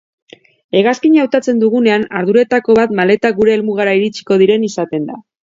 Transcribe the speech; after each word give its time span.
Hegazkina 0.77 1.21
hautatzen 1.23 1.59
dugunean, 1.63 2.07
arduretako 2.21 2.77
bat 2.81 2.97
maletak 3.01 3.39
gure 3.43 3.55
helmugara 3.59 3.95
iritsiko 4.01 4.41
diren 4.45 4.69
izaten 4.73 5.09
da. 5.13 5.21